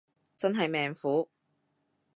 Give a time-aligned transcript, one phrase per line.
[0.35, 1.29] 真係命苦